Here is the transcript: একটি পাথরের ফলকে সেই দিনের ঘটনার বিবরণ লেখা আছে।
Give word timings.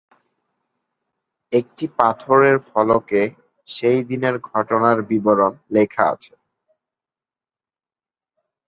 একটি 1.51 1.85
পাথরের 1.97 2.57
ফলকে 2.69 3.21
সেই 3.67 3.99
দিনের 4.03 4.35
ঘটনার 4.51 4.97
বিবরণ 5.01 5.53
লেখা 5.71 6.03
আছে। 6.13 6.33